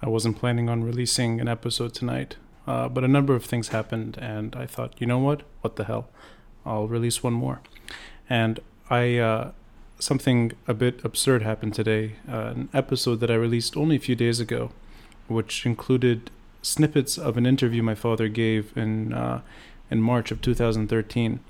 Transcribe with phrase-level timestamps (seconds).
[0.00, 4.16] I wasn't planning on releasing an episode tonight, uh, but a number of things happened,
[4.20, 5.42] and I thought, you know what?
[5.60, 6.08] What the hell?
[6.64, 7.60] I'll release one more.
[8.30, 9.52] And I, uh,
[9.98, 12.16] something a bit absurd happened today.
[12.28, 14.70] Uh, an episode that I released only a few days ago,
[15.26, 16.30] which included
[16.62, 19.40] snippets of an interview my father gave in uh,
[19.90, 21.40] in March of 2013.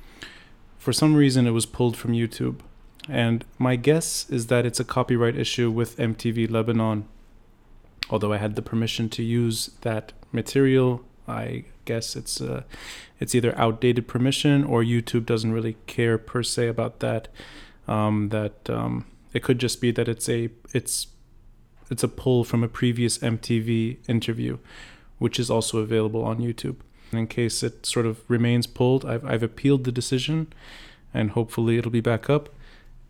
[0.78, 2.60] For some reason, it was pulled from YouTube,
[3.08, 7.08] and my guess is that it's a copyright issue with MTV Lebanon.
[8.10, 12.62] Although I had the permission to use that material, I guess it's uh,
[13.20, 17.28] it's either outdated permission or YouTube doesn't really care per se about that.
[17.86, 21.08] Um, that um, it could just be that it's a it's
[21.90, 24.58] it's a pull from a previous MTV interview,
[25.18, 26.76] which is also available on YouTube.
[27.12, 30.52] In case it sort of remains pulled, I've I've appealed the decision,
[31.12, 32.48] and hopefully it'll be back up.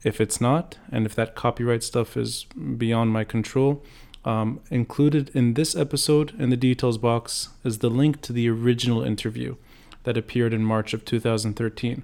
[0.05, 2.45] If it's not, and if that copyright stuff is
[2.77, 3.83] beyond my control,
[4.25, 9.03] um, included in this episode in the details box is the link to the original
[9.03, 9.57] interview
[10.05, 12.03] that appeared in March of 2013.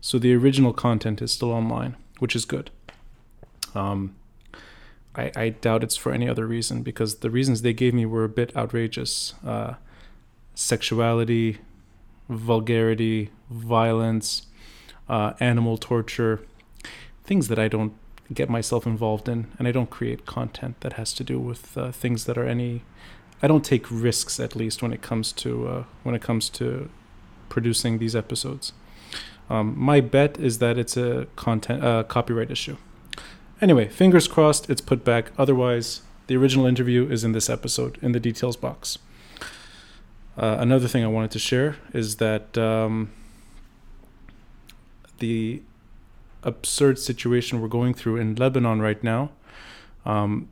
[0.00, 2.70] So the original content is still online, which is good.
[3.74, 4.14] Um,
[5.14, 8.24] I, I doubt it's for any other reason because the reasons they gave me were
[8.24, 9.34] a bit outrageous.
[9.44, 9.74] Uh,
[10.54, 11.58] sexuality,
[12.28, 14.46] vulgarity, violence,
[15.08, 16.40] uh, animal torture,
[17.24, 17.94] things that I don't
[18.32, 21.92] get myself involved in, and I don't create content that has to do with uh,
[21.92, 22.82] things that are any.
[23.42, 26.90] I don't take risks, at least when it comes to uh, when it comes to
[27.48, 28.72] producing these episodes.
[29.50, 32.76] Um, my bet is that it's a content uh, copyright issue.
[33.60, 35.32] Anyway, fingers crossed it's put back.
[35.38, 38.98] Otherwise, the original interview is in this episode in the details box.
[40.36, 43.10] Uh, another thing I wanted to share is that um,
[45.18, 45.62] the
[46.42, 49.30] absurd situation we're going through in Lebanon right now,
[50.04, 50.48] um,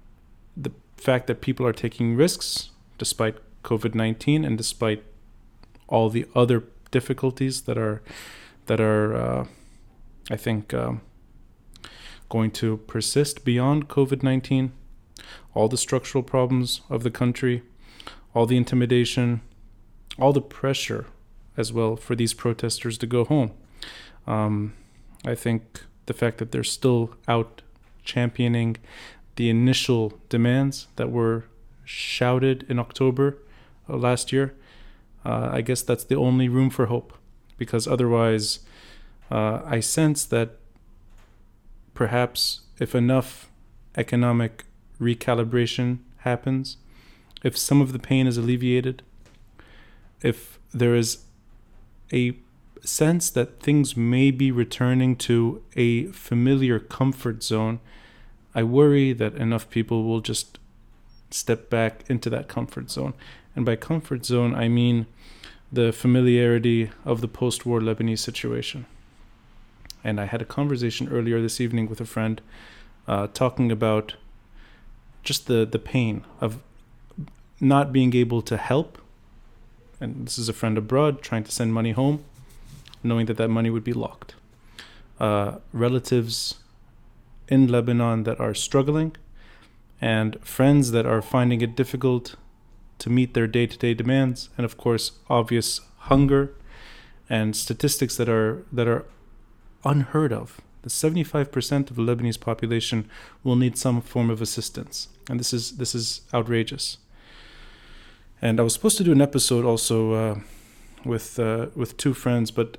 [0.56, 5.02] the fact that people are taking risks despite COVID 19 and despite
[5.88, 8.02] all the other difficulties that are,
[8.66, 9.46] that are uh,
[10.30, 11.00] I think, um,
[12.28, 14.72] going to persist beyond COVID 19,
[15.54, 17.62] all the structural problems of the country,
[18.34, 19.40] all the intimidation,
[20.18, 21.06] all the pressure
[21.56, 23.52] as well for these protesters to go home.
[24.26, 24.74] Um,
[25.24, 27.62] I think the fact that they're still out
[28.04, 28.76] championing
[29.36, 31.44] the initial demands that were
[31.84, 33.38] shouted in October
[33.88, 34.54] last year,
[35.24, 37.12] uh, I guess that's the only room for hope.
[37.58, 38.60] Because otherwise,
[39.30, 40.56] uh, I sense that
[41.94, 43.50] perhaps if enough
[43.96, 44.64] economic
[45.00, 46.76] recalibration happens,
[47.42, 49.02] if some of the pain is alleviated,
[50.22, 51.24] if there is
[52.12, 52.36] a
[52.86, 57.80] sense that things may be returning to a familiar comfort zone,
[58.54, 60.58] I worry that enough people will just
[61.30, 63.14] step back into that comfort zone.
[63.54, 65.06] And by comfort zone, I mean
[65.72, 68.86] the familiarity of the post war Lebanese situation.
[70.04, 72.40] And I had a conversation earlier this evening with a friend
[73.08, 74.14] uh, talking about
[75.24, 76.60] just the, the pain of
[77.60, 78.98] not being able to help.
[80.00, 82.24] And this is a friend abroad trying to send money home
[83.06, 84.34] knowing that that money would be locked.
[85.18, 86.56] Uh, relatives
[87.48, 89.16] in Lebanon that are struggling,
[90.00, 92.36] and friends that are finding it difficult
[92.98, 95.80] to meet their day to day demands, and of course, obvious
[96.10, 96.52] hunger
[97.28, 99.04] and statistics that are that are
[99.84, 100.60] unheard of.
[100.82, 103.10] The 75% of the Lebanese population
[103.42, 106.98] will need some form of assistance, and this is this is outrageous.
[108.42, 110.40] And I was supposed to do an episode also uh,
[111.04, 112.76] with uh, with two friends, but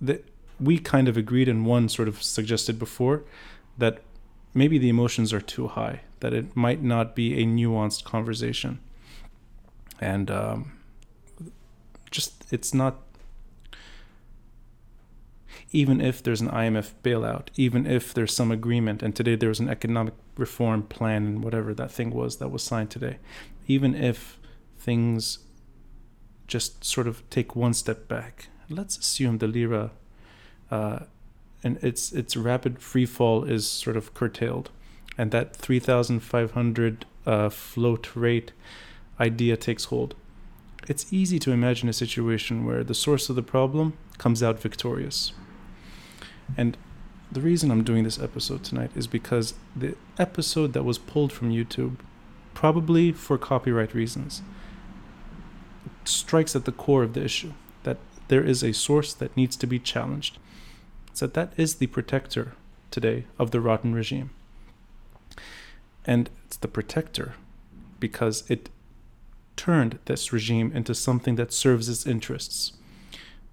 [0.00, 0.24] that
[0.60, 3.24] we kind of agreed and one sort of suggested before
[3.76, 4.00] that
[4.54, 8.80] maybe the emotions are too high, that it might not be a nuanced conversation.
[10.00, 10.72] And um,
[12.10, 13.02] just, it's not,
[15.70, 19.60] even if there's an IMF bailout, even if there's some agreement, and today there was
[19.60, 23.18] an economic reform plan and whatever that thing was that was signed today,
[23.66, 24.38] even if
[24.78, 25.40] things
[26.46, 29.90] just sort of take one step back let's assume the lira
[30.70, 31.00] uh,
[31.64, 34.70] and its its rapid free fall is sort of curtailed,
[35.16, 38.52] and that 3,500 uh, float rate
[39.18, 40.14] idea takes hold.
[40.86, 45.32] It's easy to imagine a situation where the source of the problem comes out victorious.
[46.56, 46.76] And
[47.30, 51.50] the reason I'm doing this episode tonight is because the episode that was pulled from
[51.50, 51.96] YouTube,
[52.54, 54.40] probably for copyright reasons,
[56.04, 57.52] strikes at the core of the issue
[58.28, 60.38] there is a source that needs to be challenged.
[61.12, 62.54] So that is the protector
[62.90, 64.30] today of the rotten regime.
[66.04, 67.34] And it's the protector
[68.00, 68.70] because it
[69.56, 72.72] turned this regime into something that serves its interests.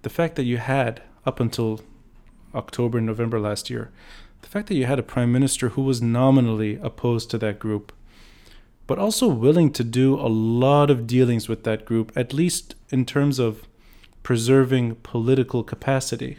[0.02, 1.80] The fact that you had, up until
[2.54, 3.90] October, November last year,
[4.42, 7.92] the fact that you had a prime minister who was nominally opposed to that group,
[8.86, 13.04] but also willing to do a lot of dealings with that group, at least in
[13.04, 13.66] terms of
[14.26, 16.38] preserving political capacity,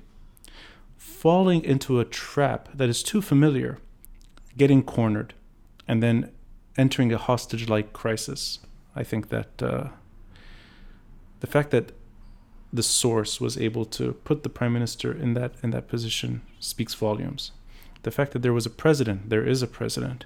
[0.97, 3.77] falling into a trap that is too familiar,
[4.57, 5.33] getting cornered,
[5.87, 6.29] and then
[6.77, 8.59] entering a hostage like crisis.
[8.93, 9.87] I think that uh,
[11.39, 11.93] the fact that
[12.73, 16.93] the source was able to put the prime minister in that in that position speaks
[16.93, 17.53] volumes.
[18.03, 20.25] The fact that there was a president, there is a president,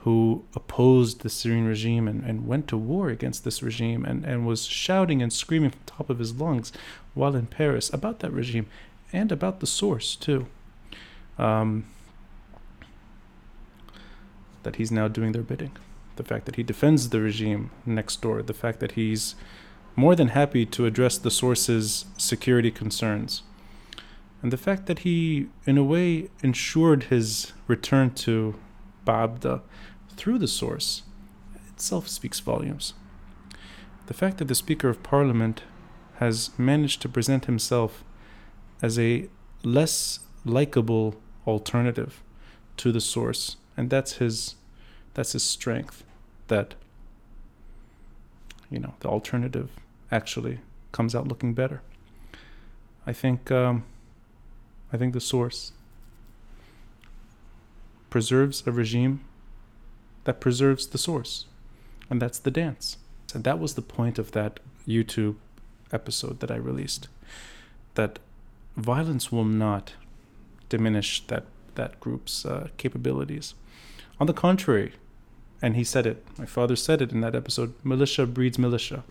[0.00, 4.46] who opposed the Syrian regime and, and went to war against this regime and, and
[4.46, 6.72] was shouting and screaming from the top of his lungs
[7.12, 8.66] while in Paris about that regime
[9.12, 10.46] and about the source too.
[11.38, 11.84] Um,
[14.62, 15.76] that he's now doing their bidding.
[16.16, 19.34] The fact that he defends the regime next door, the fact that he's
[19.96, 23.42] more than happy to address the source's security concerns,
[24.42, 28.54] and the fact that he, in a way, ensured his return to
[29.06, 29.60] Ba'abda
[30.16, 31.02] through the source
[31.68, 32.94] itself speaks volumes.
[34.06, 35.62] The fact that the Speaker of Parliament
[36.16, 38.04] has managed to present himself
[38.82, 39.28] as a
[39.62, 41.16] less likable
[41.46, 42.22] alternative
[42.76, 44.56] to the source and that's his
[45.14, 46.04] that's his strength
[46.48, 46.74] that
[48.70, 49.70] you know the alternative
[50.10, 50.60] actually
[50.92, 51.82] comes out looking better
[53.06, 53.84] i think um,
[54.92, 55.72] i think the source
[58.08, 59.20] preserves a regime
[60.24, 61.46] that preserves the source
[62.08, 62.96] and that's the dance
[63.34, 65.36] and that was the point of that youtube
[65.92, 67.08] episode that i released
[67.94, 68.18] that
[68.76, 69.94] violence will not
[70.68, 71.44] diminish that
[71.74, 73.54] that group's uh, capabilities
[74.20, 74.92] on the contrary,
[75.62, 79.02] and he said it, my father said it in that episode militia breeds militia.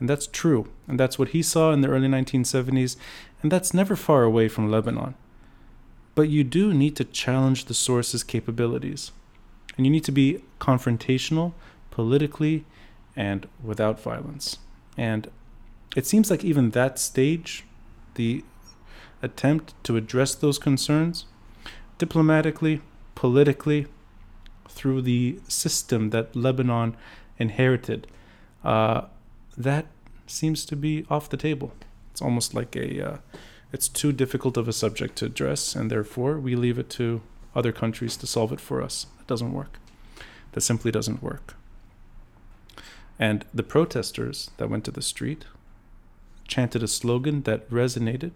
[0.00, 0.68] And that's true.
[0.86, 2.96] And that's what he saw in the early 1970s.
[3.42, 5.16] And that's never far away from Lebanon.
[6.14, 9.10] But you do need to challenge the source's capabilities.
[9.78, 11.54] And you need to be confrontational,
[11.90, 12.66] politically,
[13.16, 14.58] and without violence.
[14.96, 15.30] And
[15.96, 17.64] it seems like even that stage,
[18.16, 18.44] the
[19.22, 21.24] attempt to address those concerns,
[21.96, 22.82] diplomatically,
[23.14, 23.86] politically,
[24.68, 26.96] through the system that Lebanon
[27.38, 28.06] inherited,
[28.64, 29.02] uh,
[29.56, 29.86] that
[30.26, 31.72] seems to be off the table.
[32.10, 33.16] It's almost like a, uh,
[33.72, 37.22] it's too difficult of a subject to address, and therefore we leave it to
[37.54, 39.78] other countries to solve it for us doesn't work.
[40.52, 41.54] That simply doesn't work.
[43.18, 45.44] And the protesters that went to the street
[46.46, 48.32] chanted a slogan that resonated,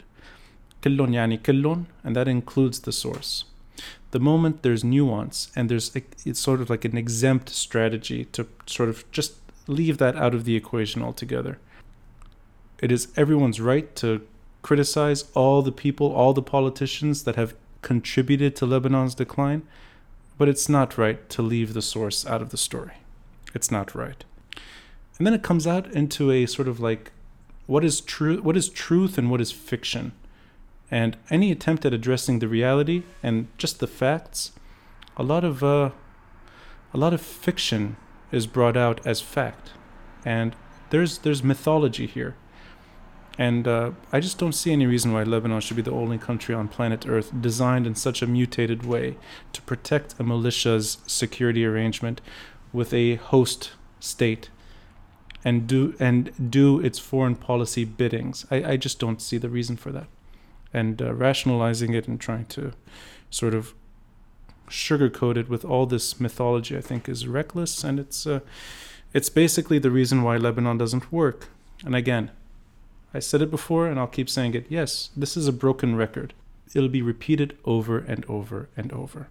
[0.83, 3.45] Killon yani killon, and that includes the source.
[4.11, 5.95] The moment there's nuance and there's
[6.27, 9.35] it's sort of like an exempt strategy to sort of just
[9.67, 11.59] leave that out of the equation altogether.
[12.81, 14.27] It is everyone's right to
[14.61, 19.63] criticize all the people, all the politicians that have contributed to Lebanon's decline,
[20.39, 22.95] but it's not right to leave the source out of the story.
[23.55, 24.25] It's not right.
[25.19, 27.13] And then it comes out into a sort of like
[27.67, 30.13] what is true what is truth and what is fiction
[30.93, 34.53] and any attempt at addressing the reality and just the facts,
[35.17, 35.91] a lot of uh,
[36.93, 37.97] a lot of fiction
[38.31, 39.71] is brought out as fact,
[40.23, 40.55] and
[40.91, 42.37] there's there's mythology here,
[43.43, 46.55] and uh, I just don't see any reason why Lebanon should be the only country
[46.55, 49.17] on planet Earth designed in such a mutated way
[49.53, 52.21] to protect a militia's security arrangement
[52.73, 54.49] with a host state
[55.45, 58.47] and do and do its foreign policy biddings.
[58.49, 60.07] I, I just don't see the reason for that
[60.73, 62.75] and uh, rationalizing it and trying to
[63.29, 63.75] sort of
[64.71, 68.39] sugarcoat it with all this mythology, I think, is reckless, and it's uh,
[69.13, 71.49] it's basically the reason why Lebanon doesn't work.
[71.85, 72.31] And again,
[73.15, 74.67] I said it before, and I'll keep saying it.
[74.69, 76.33] Yes, this is a broken record.
[76.75, 79.29] It'll be repeated over and over and over.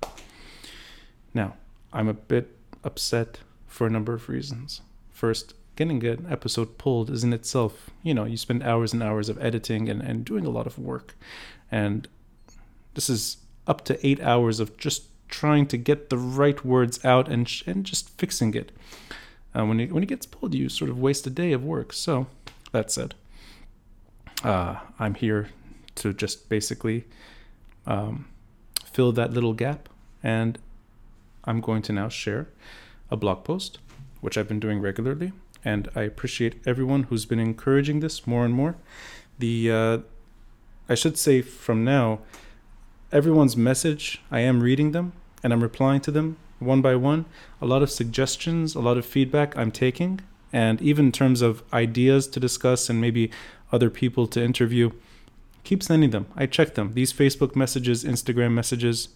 [1.34, 1.56] Now,
[1.92, 4.82] I'm a bit upset for a number of reasons.
[5.12, 9.30] First, getting an episode pulled is in itself, you know, you spend hours and hours
[9.30, 11.16] of editing and, and doing a lot of work.
[11.72, 12.08] And
[12.94, 17.30] this is up to eight hours of just trying to get the right words out
[17.30, 18.72] and, and just fixing it.
[19.56, 21.94] Uh, when, it, when it gets pulled, you sort of waste a day of work.
[21.94, 22.28] So,
[22.72, 23.16] that said,
[24.44, 25.50] uh, I'm here
[25.96, 27.06] to just basically
[27.86, 28.28] um,
[28.86, 29.90] fill that little gap.
[30.24, 30.60] And
[31.44, 32.48] I'm going to now share
[33.10, 33.80] a blog post,
[34.22, 35.32] which I've been doing regularly
[35.64, 38.76] and I appreciate everyone who's been encouraging this more and more.
[39.40, 39.98] The uh,
[40.90, 42.20] I should say from now,
[43.12, 47.26] everyone's message I am reading them and I'm replying to them, one by one.
[47.62, 50.22] A lot of suggestions, a lot of feedback I'm taking,
[50.54, 53.32] and even in terms of ideas to discuss and maybe
[53.72, 54.92] other people to interview,
[55.64, 56.28] keep sending them.
[56.36, 56.94] I check them.
[56.94, 59.10] These Facebook messages, Instagram messages,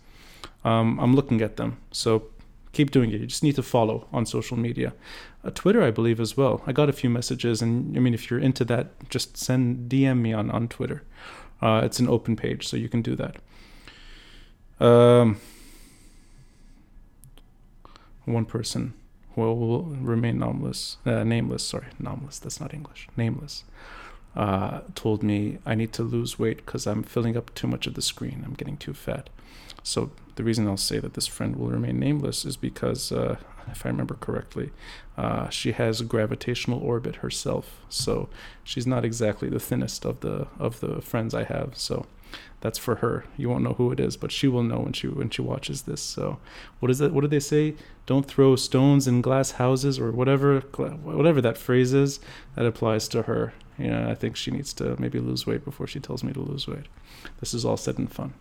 [0.63, 1.77] um, I'm looking at them.
[1.91, 2.27] So
[2.71, 3.21] keep doing it.
[3.21, 4.93] You just need to follow on social media.
[5.43, 6.61] Uh, Twitter, I believe, as well.
[6.65, 10.19] I got a few messages, and I mean, if you're into that, just send DM
[10.19, 11.03] me on on Twitter.
[11.61, 13.37] Uh, it's an open page, so you can do that.
[14.79, 15.39] Um,
[18.25, 18.93] one person
[19.35, 21.63] will, will remain nameless, uh, nameless.
[21.63, 22.39] Sorry, nameless.
[22.39, 23.07] That's not English.
[23.17, 23.63] Nameless.
[24.35, 27.93] Uh, told me I need to lose weight because I'm filling up too much of
[27.93, 28.43] the screen.
[28.45, 29.29] I'm getting too fat.
[29.81, 33.37] So the reason I'll say that this friend will remain nameless is because, uh,
[33.71, 34.71] if I remember correctly,
[35.17, 37.79] uh, she has a gravitational orbit herself.
[37.87, 38.27] So
[38.63, 41.77] she's not exactly the thinnest of the of the friends I have.
[41.77, 42.05] So
[42.61, 43.25] that's for her.
[43.37, 45.83] You won't know who it is, but she will know when she when she watches
[45.83, 46.01] this.
[46.01, 46.39] So,
[46.79, 47.13] what is that?
[47.13, 47.75] What do they say?
[48.05, 52.19] Don't throw stones in glass houses or whatever whatever that phrase is.
[52.55, 53.53] That applies to her.
[53.77, 56.39] You know, I think she needs to maybe lose weight before she tells me to
[56.39, 56.85] lose weight.
[57.39, 58.33] This is all said in fun.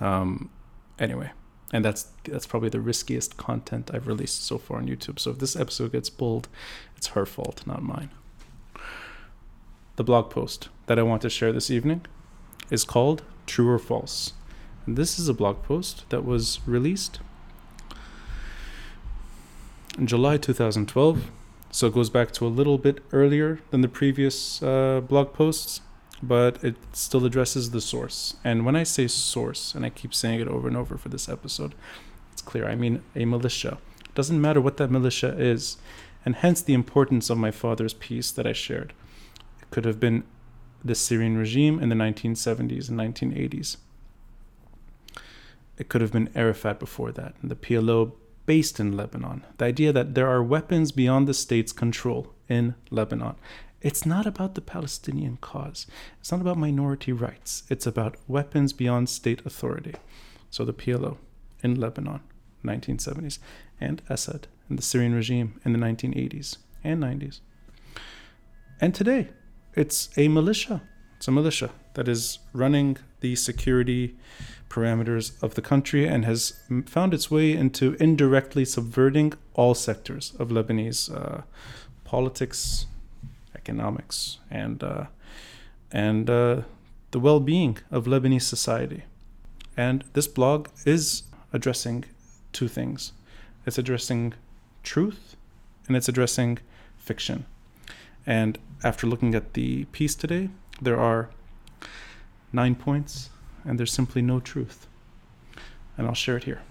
[0.00, 0.50] Um,
[0.98, 1.30] anyway,
[1.72, 5.18] and that's that's probably the riskiest content I've released so far on YouTube.
[5.18, 6.48] So if this episode gets pulled,
[6.96, 8.10] it's her fault, not mine.
[9.96, 12.04] The blog post that I want to share this evening
[12.70, 14.32] is called True or False.
[14.86, 17.20] And this is a blog post that was released
[19.98, 21.30] in July 2012.
[21.70, 25.80] So it goes back to a little bit earlier than the previous uh, blog posts,
[26.22, 28.36] but it still addresses the source.
[28.44, 31.28] And when I say source, and I keep saying it over and over for this
[31.28, 31.74] episode,
[32.32, 32.66] it's clear.
[32.66, 33.78] I mean a militia.
[34.00, 35.76] It doesn't matter what that militia is,
[36.24, 38.92] and hence the importance of my father's piece that I shared.
[39.60, 40.24] It could have been
[40.84, 43.76] the Syrian regime in the 1970s and 1980s.
[45.78, 48.12] It could have been Arafat before that, the PLO
[48.46, 49.44] based in Lebanon.
[49.58, 53.34] The idea that there are weapons beyond the state's control in Lebanon.
[53.82, 55.86] It's not about the Palestinian cause.
[56.20, 57.64] It's not about minority rights.
[57.68, 59.94] It's about weapons beyond state authority.
[60.50, 61.18] So the PLO
[61.62, 62.20] in Lebanon,
[62.64, 63.38] 1970s,
[63.80, 67.40] and Assad and the Syrian regime in the 1980s and 90s.
[68.80, 69.28] And today,
[69.76, 70.82] it's a militia.
[71.16, 74.16] It's a militia that is running the security
[74.68, 80.48] parameters of the country and has found its way into indirectly subverting all sectors of
[80.48, 81.42] Lebanese uh,
[82.04, 82.86] politics,
[83.54, 85.04] economics, and uh,
[85.92, 86.62] and uh,
[87.12, 89.04] the well-being of Lebanese society.
[89.76, 92.04] And this blog is addressing
[92.52, 93.12] two things.
[93.64, 94.34] It's addressing
[94.82, 95.36] truth
[95.86, 96.58] and it's addressing
[96.96, 97.46] fiction.
[98.26, 101.30] And after looking at the piece today, there are
[102.52, 103.30] nine points,
[103.64, 104.86] and there's simply no truth.
[105.96, 106.62] And I'll share it here.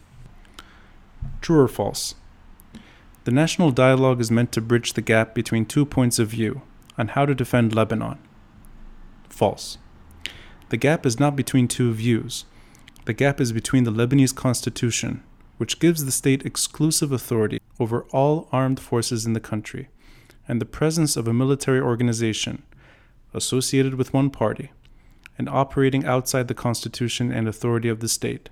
[1.41, 2.15] True or false?
[3.23, 6.61] The national dialogue is meant to bridge the gap between two points of view
[6.97, 8.19] on how to defend Lebanon.
[9.29, 9.77] False.
[10.69, 12.45] The gap is not between two views.
[13.05, 15.23] The gap is between the Lebanese constitution,
[15.57, 19.89] which gives the state exclusive authority over all armed forces in the country,
[20.47, 22.63] and the presence of a military organization
[23.33, 24.71] associated with one party
[25.37, 28.49] and operating outside the constitution and authority of the state,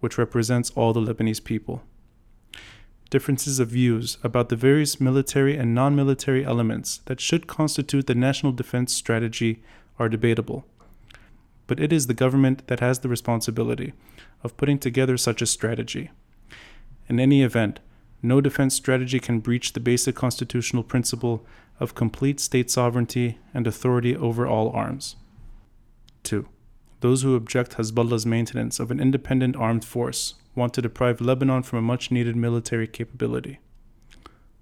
[0.00, 1.82] which represents all the Lebanese people.
[3.10, 8.14] Differences of views about the various military and non military elements that should constitute the
[8.14, 9.62] national defense strategy
[9.98, 10.64] are debatable.
[11.66, 13.92] But it is the government that has the responsibility
[14.42, 16.10] of putting together such a strategy.
[17.08, 17.80] In any event,
[18.22, 21.44] no defense strategy can breach the basic constitutional principle
[21.80, 25.16] of complete state sovereignty and authority over all arms.
[26.22, 26.48] 2.
[27.00, 31.80] Those who object Hezbollah's maintenance of an independent armed force want to deprive Lebanon from
[31.80, 33.58] a much needed military capability.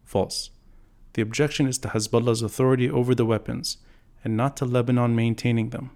[0.05, 0.51] False.
[1.13, 3.77] The objection is to Hezbollah's authority over the weapons,
[4.25, 5.91] and not to Lebanon maintaining them.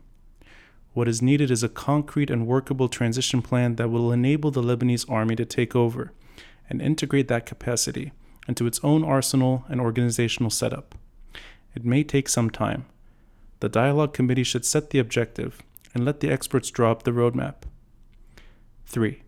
[0.93, 5.11] What is needed is a concrete and workable transition plan that will enable the Lebanese
[5.11, 6.13] army to take over
[6.69, 8.13] and integrate that capacity
[8.49, 10.95] into its own arsenal and organizational setup.
[11.75, 12.87] It may take some time.
[13.61, 15.63] The Dialogue Committee should set the objective
[15.95, 17.55] and let the experts draw up the roadmap.
[18.87, 19.23] 3.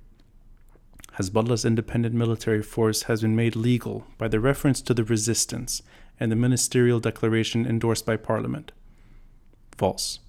[1.14, 5.82] Hezbollah's independent military force has been made legal by the reference to the resistance
[6.20, 8.72] and the ministerial declaration endorsed by Parliament.
[9.76, 10.20] False.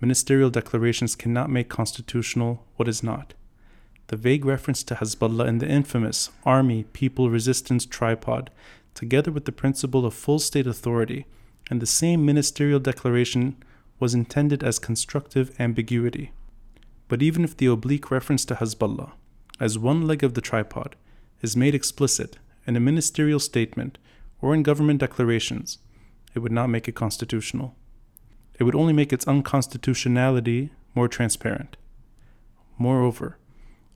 [0.00, 3.34] Ministerial declarations cannot make constitutional what is not
[4.08, 8.50] the vague reference to Hezbollah in the infamous Army People Resistance Tripod,
[8.94, 11.26] together with the principle of full state authority,
[11.70, 13.56] and the same ministerial declaration
[13.98, 16.32] was intended as constructive ambiguity.
[17.08, 19.12] But even if the oblique reference to Hezbollah,
[19.58, 20.96] as one leg of the tripod,
[21.40, 23.98] is made explicit in a ministerial statement
[24.40, 25.78] or in government declarations,
[26.34, 27.74] it would not make it constitutional.
[28.58, 31.76] It would only make its unconstitutionality more transparent.
[32.78, 33.38] Moreover,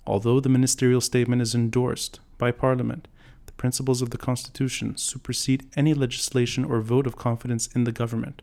[0.06, 3.08] although the ministerial statement is endorsed by Parliament,
[3.46, 8.42] the principles of the Constitution supersede any legislation or vote of confidence in the government.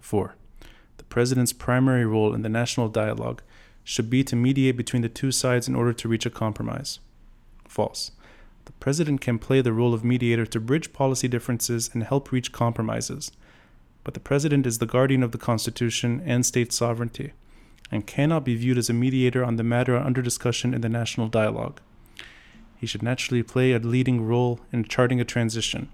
[0.00, 0.34] 4.
[0.98, 3.42] The President's primary role in the national dialogue
[3.84, 6.98] should be to mediate between the two sides in order to reach a compromise.
[7.66, 8.10] False.
[8.66, 12.52] The President can play the role of mediator to bridge policy differences and help reach
[12.52, 13.32] compromises.
[14.04, 17.32] But the President is the guardian of the Constitution and state sovereignty,
[17.90, 21.28] and cannot be viewed as a mediator on the matter under discussion in the national
[21.28, 21.80] dialogue.
[22.76, 25.88] He should naturally play a leading role in charting a transition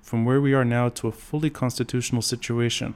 [0.00, 2.94] from where we are now to a fully constitutional situation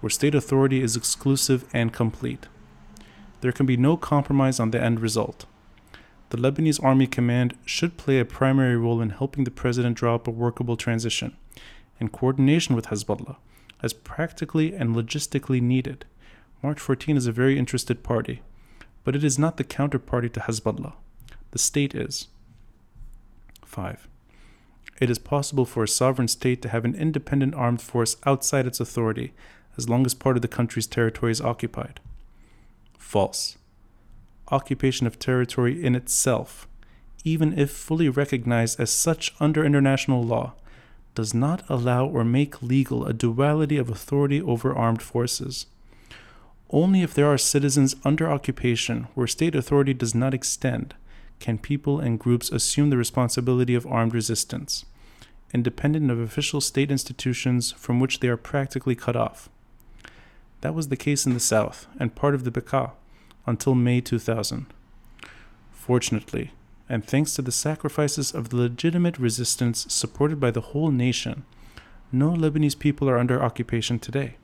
[0.00, 2.46] where state authority is exclusive and complete.
[3.40, 5.46] There can be no compromise on the end result.
[6.28, 10.26] The Lebanese Army Command should play a primary role in helping the president draw up
[10.26, 11.36] a workable transition,
[12.00, 13.36] in coordination with Hezbollah,
[13.82, 16.04] as practically and logistically needed.
[16.64, 18.40] March 14 is a very interested party,
[19.04, 20.94] but it is not the counterparty to Hezbollah.
[21.50, 22.28] The state is.
[23.66, 24.08] 5.
[24.98, 28.80] It is possible for a sovereign state to have an independent armed force outside its
[28.80, 29.34] authority
[29.76, 32.00] as long as part of the country's territory is occupied.
[32.96, 33.58] False.
[34.50, 36.66] Occupation of territory in itself,
[37.24, 40.54] even if fully recognized as such under international law,
[41.14, 45.66] does not allow or make legal a duality of authority over armed forces.
[46.74, 50.96] Only if there are citizens under occupation where state authority does not extend
[51.38, 54.84] can people and groups assume the responsibility of armed resistance,
[55.52, 59.48] independent of official state institutions from which they are practically cut off.
[60.62, 62.90] That was the case in the South and part of the Bekaa
[63.46, 64.66] until May 2000.
[65.70, 66.50] Fortunately,
[66.88, 71.44] and thanks to the sacrifices of the legitimate resistance supported by the whole nation,
[72.10, 74.38] no Lebanese people are under occupation today.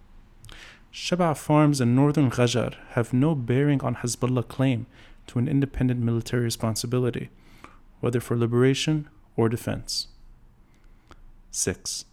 [0.93, 4.87] Shebaa farms in northern Ghajar have no bearing on Hezbollah claim
[5.29, 7.31] to an independent military responsibility,
[8.01, 10.09] whether for liberation or defense.
[11.53, 12.05] 6.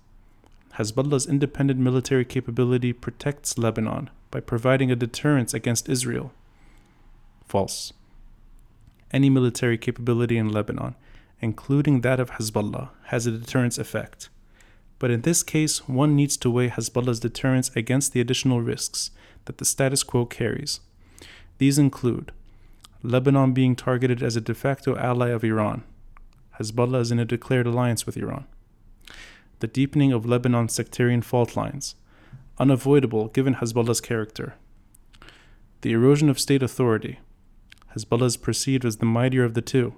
[0.76, 6.32] Hezbollah's independent military capability protects Lebanon by providing a deterrence against Israel.
[7.46, 7.94] False.
[9.12, 10.94] Any military capability in Lebanon,
[11.42, 14.30] including that of Hezbollah, has a deterrence effect.
[15.00, 19.12] But in this case, one needs to weigh Hezbollah's deterrence against the additional risks
[19.46, 20.80] that the status quo carries.
[21.58, 22.32] These include
[23.04, 25.84] Lebanon being targeted as a de facto ally of Iran.
[26.60, 28.46] Hezbollah is in a declared alliance with Iran
[29.60, 31.96] the deepening of Lebanon's sectarian fault lines,
[32.60, 34.56] unavoidable given Hezbollah's character.
[35.82, 37.20] The erosion of state authority,
[37.96, 39.96] Hezbollah is perceived as the mightier of the two,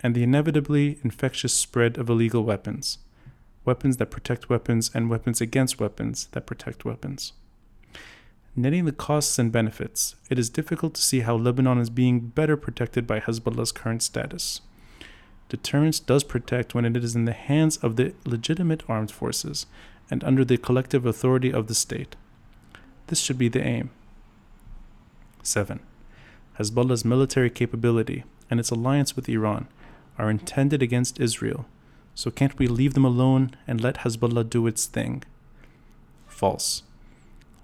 [0.00, 2.98] and the inevitably infectious spread of illegal weapons,
[3.64, 7.32] weapons that protect weapons and weapons against weapons that protect weapons.
[8.54, 12.56] Netting the costs and benefits, it is difficult to see how Lebanon is being better
[12.56, 14.60] protected by Hezbollah's current status.
[15.48, 19.66] Deterrence does protect when it is in the hands of the legitimate armed forces
[20.10, 22.16] and under the collective authority of the state.
[23.06, 23.90] This should be the aim.
[25.42, 25.80] 7.
[26.58, 29.68] Hezbollah's military capability and its alliance with Iran
[30.18, 31.66] are intended against Israel,
[32.14, 35.22] so can't we leave them alone and let Hezbollah do its thing?
[36.26, 36.82] False.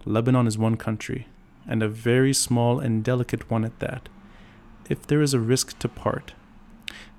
[0.05, 1.27] Lebanon is one country,
[1.67, 4.09] and a very small and delicate one at that.
[4.89, 6.33] If there is a risk to part,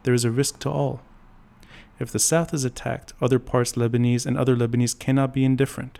[0.03, 1.01] there is a risk to all.
[1.99, 5.99] If the South is attacked, other parts Lebanese and other Lebanese cannot be indifferent.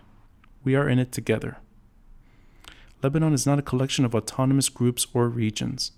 [0.63, 1.57] We are in it together.
[3.03, 5.91] Lebanon is not a collection of autonomous groups or regions.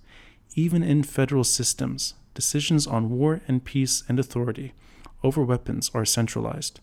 [0.55, 4.73] Even in federal systems, decisions on war and peace and authority
[5.23, 6.79] over weapons are centralized.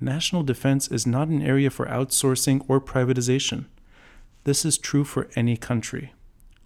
[0.00, 3.66] National defense is not an area for outsourcing or privatization.
[4.44, 6.14] This is true for any country.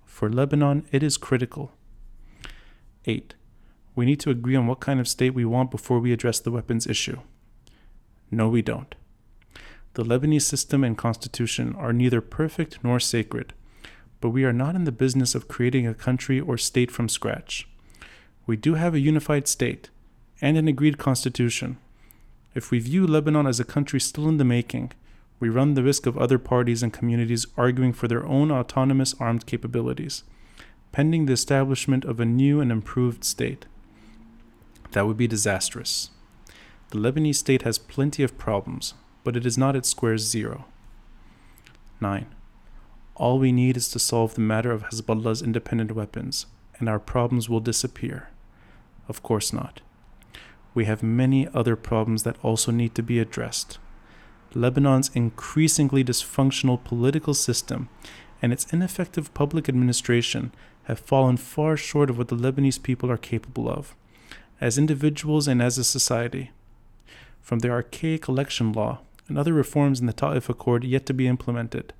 [0.04, 1.72] For Lebanon, it is critical.
[3.04, 3.34] 8.
[3.96, 6.52] We need to agree on what kind of state we want before we address the
[6.52, 7.18] weapons issue.
[8.30, 8.94] No, we don't.
[9.94, 13.52] The Lebanese system and constitution are neither perfect nor sacred,
[14.20, 17.68] but we are not in the business of creating a country or state from scratch.
[18.46, 19.90] We do have a unified state
[20.40, 21.78] and an agreed constitution.
[22.54, 24.92] If we view Lebanon as a country still in the making,
[25.40, 29.46] we run the risk of other parties and communities arguing for their own autonomous armed
[29.46, 30.22] capabilities,
[30.92, 33.66] pending the establishment of a new and improved state.
[34.92, 36.10] That would be disastrous.
[36.90, 38.94] The Lebanese state has plenty of problems,
[39.24, 40.66] but it is not at square zero.
[42.00, 42.26] 9.
[43.16, 46.46] All we need is to solve the matter of Hezbollah's independent weapons,
[46.78, 48.28] and our problems will disappear.
[49.08, 49.80] Of course not.
[50.74, 53.78] We have many other problems that also need to be addressed.
[54.54, 57.88] Lebanon's increasingly dysfunctional political system
[58.42, 60.52] and its ineffective public administration
[60.84, 63.94] have fallen far short of what the Lebanese people are capable of,
[64.60, 66.50] as individuals and as a society.
[67.40, 71.26] From the archaic election law and other reforms in the Ta'if Accord yet to be
[71.26, 71.94] implemented,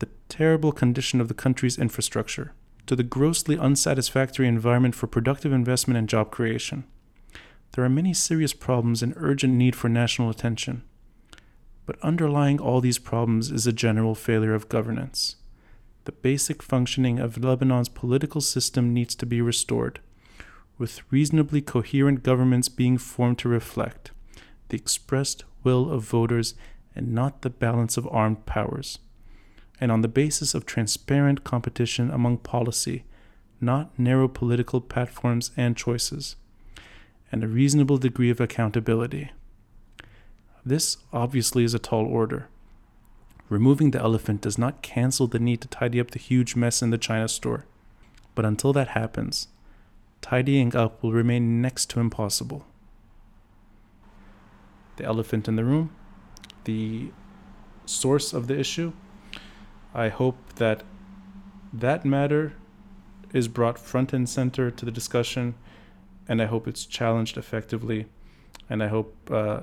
[0.00, 2.52] the terrible condition of the country's infrastructure,
[2.86, 6.84] to the grossly unsatisfactory environment for productive investment and job creation.
[7.72, 10.82] There are many serious problems and urgent need for national attention.
[11.86, 15.36] But underlying all these problems is a general failure of governance.
[16.04, 20.00] The basic functioning of Lebanon's political system needs to be restored,
[20.78, 24.10] with reasonably coherent governments being formed to reflect
[24.70, 26.54] the expressed will of voters
[26.94, 28.98] and not the balance of armed powers,
[29.80, 33.04] and on the basis of transparent competition among policy,
[33.60, 36.36] not narrow political platforms and choices,
[37.32, 39.30] and a reasonable degree of accountability.
[40.64, 42.48] This obviously is a tall order.
[43.48, 46.90] Removing the elephant does not cancel the need to tidy up the huge mess in
[46.90, 47.66] the China store.
[48.34, 49.48] But until that happens,
[50.20, 52.64] tidying up will remain next to impossible.
[54.96, 55.94] The elephant in the room,
[56.64, 57.10] the
[57.86, 58.92] source of the issue,
[59.94, 60.84] I hope that
[61.72, 62.52] that matter
[63.32, 65.54] is brought front and center to the discussion,
[66.30, 68.06] and I hope it's challenged effectively,
[68.70, 69.62] and I hope uh,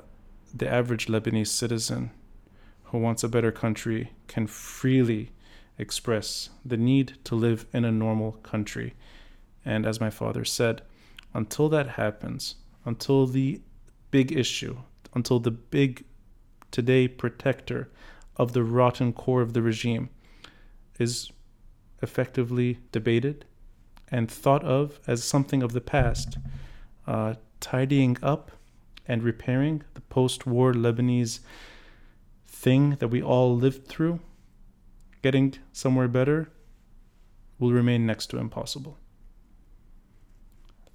[0.53, 2.11] the average Lebanese citizen
[2.83, 5.31] who wants a better country can freely
[5.77, 8.95] express the need to live in a normal country.
[9.63, 10.81] And as my father said,
[11.33, 13.61] until that happens, until the
[14.11, 14.79] big issue,
[15.13, 16.03] until the big
[16.71, 17.89] today protector
[18.35, 20.09] of the rotten core of the regime
[20.99, 21.31] is
[22.01, 23.45] effectively debated
[24.09, 26.37] and thought of as something of the past,
[27.05, 28.51] uh, tidying up
[29.07, 31.39] and repairing the post war Lebanese
[32.47, 34.19] thing that we all lived through,
[35.21, 36.49] getting somewhere better,
[37.59, 38.97] will remain next to impossible.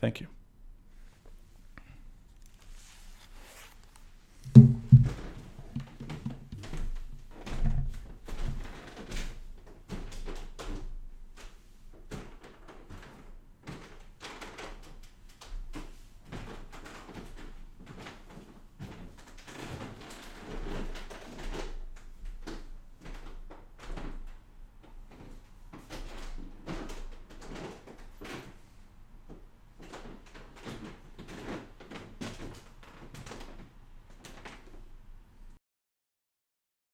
[0.00, 0.28] Thank you.